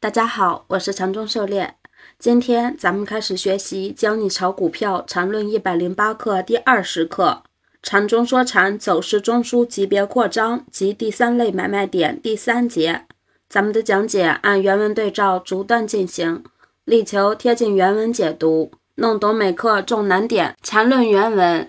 [0.00, 1.74] 大家好，我是禅中狩猎。
[2.20, 7.42] 今天咱们开始学习《教你炒股票禅论一百零八课》第二十课
[7.82, 13.06] “禅中说禅走势中枢级别扩张及第三类买卖点”第三节。
[13.48, 16.44] 咱们的讲解按原文对照逐段进行，
[16.84, 20.54] 力求贴近原文解读，弄懂每课重难点。
[20.62, 21.68] 禅论原文：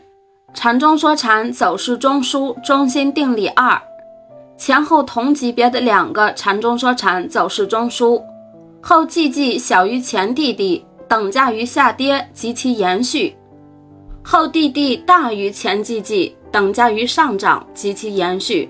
[0.53, 3.81] 禅中说禅走势中枢中心定理二。
[4.59, 8.21] 前后同级别的两个禅中说禅走势中枢，
[8.81, 13.33] 后 G G 小于前 D D，等价于下跌及其延续；
[14.21, 18.67] 后 D D 大于前 G G，等价于上涨及其延续；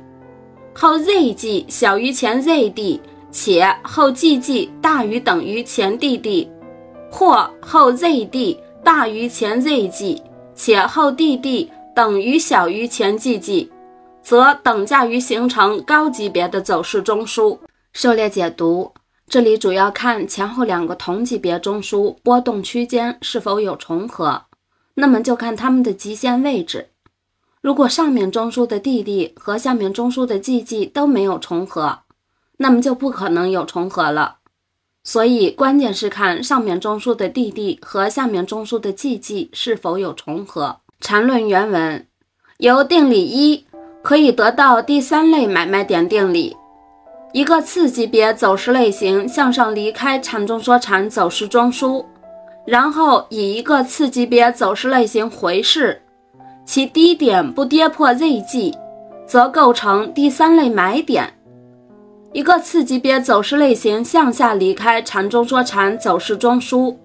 [0.75, 3.01] 后 Z G 小于前 Z D，
[3.31, 6.47] 且后 G G 大于等于前 D D，
[7.09, 10.21] 或后 Z D 大于前 Z G，
[10.53, 13.71] 且后 D D 等于小于前 G G。
[14.29, 17.57] 则等价于形成高级别的走势中枢。
[17.93, 18.93] 狩猎解读，
[19.27, 24.43] 这里主要看前后两个同级别中枢波动区间是否有重合，
[24.93, 26.89] 那么就看它们的极限位置。
[27.59, 32.01] 如果上面中枢的 D D 和下面中枢的 G G 都没有重合，
[32.57, 34.35] 那么就不可能有重合了。
[35.03, 40.81] 所以关键是看上面中枢的 D D 和下面中枢的 G G 是否有重合。
[41.01, 42.05] 缠论原文
[42.59, 43.65] 由定理一。
[44.09, 46.57] 可以得到第三类买卖点定理：
[47.31, 52.03] 一个次级别走势类型向上离开缠中说禅走势中枢，
[52.65, 56.01] 然后以一个次级别走势类型回市，
[56.65, 58.73] 其低点不跌破 ZG，
[59.27, 61.25] 则构成第三类买点；
[62.33, 66.95] 一个次级别走势类型向下离开缠中说禅走势中枢，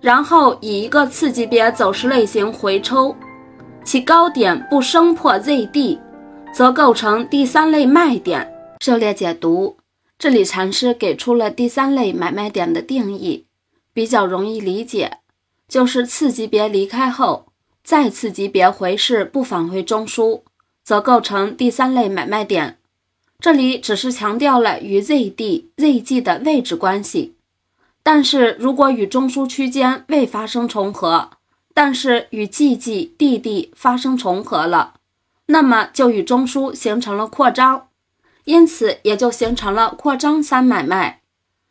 [0.00, 3.12] 然后以一个次级别走势类型回抽，
[3.82, 5.98] 其高点不升破 ZD。
[6.56, 8.50] 则构成第三类卖点。
[8.80, 9.76] 涉猎解读，
[10.18, 13.44] 这里禅师给出了第三类买卖点的定义，
[13.92, 15.18] 比较容易理解，
[15.68, 17.52] 就是次级别离开后，
[17.84, 20.40] 再次级别回市不返回中枢，
[20.82, 22.78] 则构成第三类买卖点。
[23.38, 27.34] 这里只是强调了与 ZD、ZG 的位置关系，
[28.02, 31.32] 但是如果与中枢区间未发生重合，
[31.74, 34.94] 但是与 GG、DD 发生重合了。
[35.46, 37.88] 那么就与中枢形成了扩张，
[38.44, 41.20] 因此也就形成了扩张三买卖。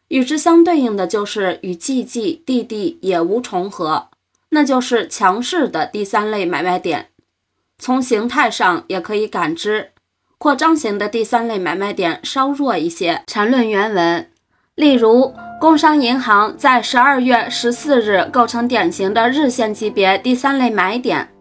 [0.08, 4.09] 与之相对应的就是与 GG、DD 也无重合，
[4.50, 7.09] 那就是强势的第三类买卖点。
[7.78, 9.92] 从形态上也可以感知，
[10.38, 13.24] 扩张型的第三类买卖点稍弱一些。
[13.28, 14.31] 缠论原文，
[14.75, 21.34] 例如工商银行在十二月十四日构成典型的日线级别第三类买点。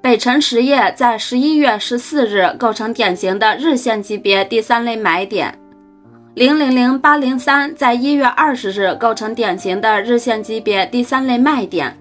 [0.00, 5.52] 北辰实业在十一月十四日构成典型的日线级别第三类买点，
[6.34, 11.94] 零零零八零三在一月二十日构成典型的日线级别第三类卖点。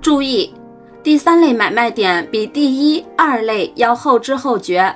[0.00, 0.54] 注意，
[1.02, 4.94] 第三类买卖点比第一、二类要后知后觉，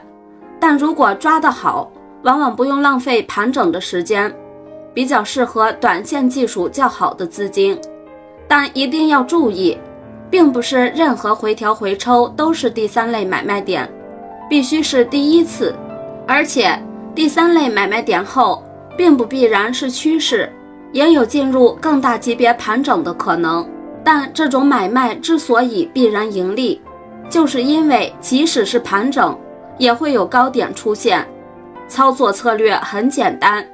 [0.60, 1.90] 但如果抓得好，
[2.22, 4.32] 往往不用浪费盘整的时间，
[4.94, 7.76] 比较适合短线技术较好的资金，
[8.46, 9.76] 但一定要注意。
[10.30, 13.88] 并不是任何回调回抽都是第三类买卖点，
[14.48, 15.74] 必须是第一次，
[16.26, 16.78] 而且
[17.14, 18.62] 第三类买卖点后，
[18.96, 20.52] 并不必然是趋势，
[20.92, 23.66] 也有进入更大级别盘整的可能。
[24.04, 26.80] 但这种买卖之所以必然盈利，
[27.28, 29.36] 就是因为即使是盘整，
[29.78, 31.26] 也会有高点出现。
[31.88, 33.66] 操作策略很简单，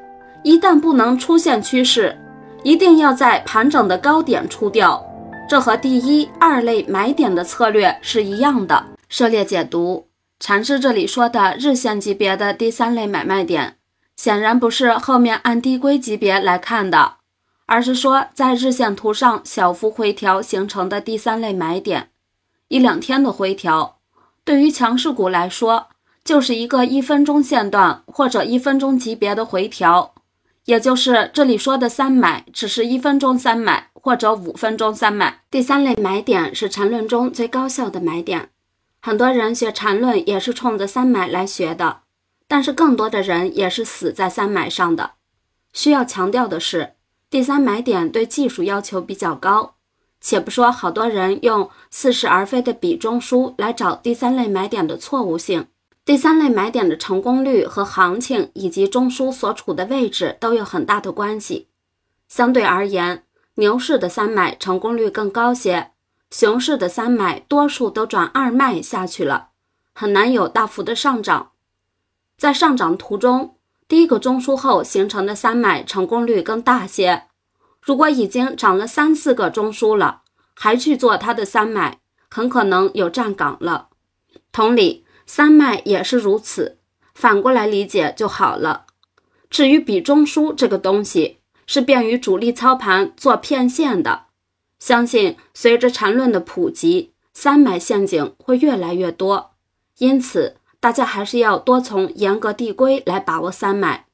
[0.43, 2.17] 一旦不能出现趋势，
[2.63, 5.03] 一定要在盘整的高点出掉。
[5.49, 8.87] 这和第一、二类买点的策略是一样的。
[9.09, 10.09] 涉猎解读，
[10.41, 13.77] 禅师这里说的日线级别的第三类买卖点，
[14.17, 17.17] 显然不是后面按低规级别来看的，
[17.67, 22.09] 而是说在日线图上小幅回调形成的第三类买点。
[22.69, 23.99] 一两天的回调，
[24.45, 25.89] 对于强势股来说，
[26.25, 30.15] 就是一个一分钟线段或者一分钟级别的回调，
[30.65, 33.89] 也就是这里说的三买，只是一分钟三买。
[34.05, 38.51] 或者五分钟三买，第三类买点是缠论中最高效的买点。
[39.01, 42.01] 很多人学缠论也是冲着三买来学的，
[42.49, 45.13] 但是更多的人也是死在三买上的。
[45.73, 46.95] 需要强调的是，
[47.31, 49.77] 第三买点对技术要求比较高。
[50.21, 55.67] 且不说好多人用似是而非的比中枢来找第三类买点的错误性，
[56.05, 61.69] 第三类买点的成功率和行情以及中枢所处的位置都有很大的关系。
[62.29, 63.23] 相对而言。
[63.57, 65.91] 牛市的三买成功率更高些，
[66.31, 69.51] 熊市的三买多数都转二卖下去了，
[69.93, 71.51] 很难有大幅的上涨。
[72.39, 73.57] 在上涨途中，
[73.87, 77.25] 第一个中枢后形成的三买成功率更大些。
[77.83, 80.23] 如果已经涨了三四个中枢了，
[80.55, 82.01] 还去做它的三买，
[82.31, 83.89] 很可能有站岗了。
[84.51, 86.79] 同理，三脉也是如此，
[87.15, 88.87] 反过来理解就好了。
[89.51, 94.25] 至于比中枢这个东西，是便于主力操盘做骗线的。
[94.79, 99.53] 相信随着缠论的普及，三买陷阱会越来越多。
[99.99, 104.07] 因此，大家还是要多从严格递归来把握三买，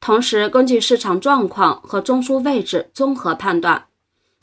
[0.00, 3.86] 同时根据市场状况和中枢位置综合判断，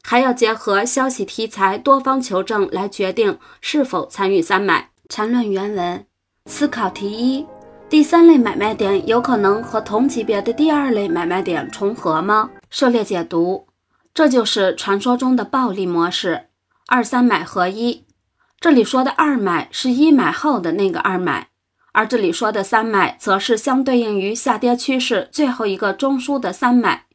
[0.02, 4.92] 还要结合消息题材多方求证来决定是否参与三买。
[5.08, 6.06] 缠论原文
[6.48, 7.46] 思考题一。
[7.96, 12.52] 第三类买卖点有可能和同级别的第二类买卖点重合吗？
[12.70, 13.68] 涉猎解读，
[14.14, 16.48] 这就是传说中的暴利模式，
[16.88, 18.04] 二三买合一。
[18.60, 21.48] 这里说的二买是一买后的那个二买，
[21.94, 27.06] 而这里说的三买则是相对应于下跌趋势最后一个中枢的三买，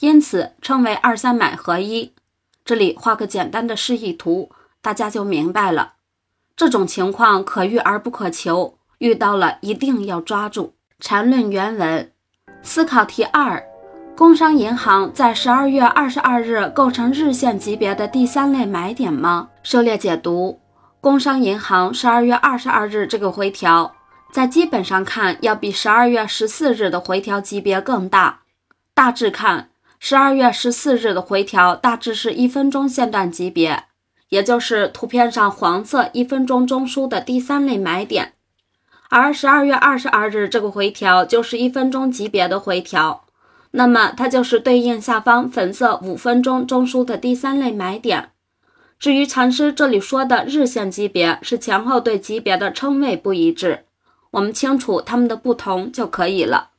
[0.00, 2.12] 因此称为二三买合一。
[2.64, 4.50] 这里画个简单的示意图，
[4.82, 5.92] 大家就明白了。
[6.56, 8.78] 这种情况可遇而不可求。
[9.04, 10.72] 遇到了一定要抓住。
[10.98, 12.10] 缠论原文
[12.62, 13.62] 思考题二：
[14.16, 19.50] 工商银行在十二月二十二日构成日线级别的第三类买点吗？
[19.62, 20.58] 狩猎解读：
[21.02, 23.94] 工商银行十二月二十二日这个回调，
[24.32, 28.40] 在基本上看要比十二月十四日的回调级别更大。
[28.94, 29.68] 大致看，
[29.98, 33.84] 十二月十四日的回调大致是一分钟线段级别，
[34.30, 38.33] 也就是图片上黄色一分钟中枢的第三类买点。
[39.16, 43.26] 而十二月二十二日这个回调就是一分钟级别的回调，
[43.70, 48.30] 那么它就是对应下方粉色五分钟中枢的第三类买点。
[48.98, 53.84] 至于禅师这里说的日线级别，是前后对级别的称谓不一致，
[54.32, 56.70] 我们清楚它们的不同就可以了。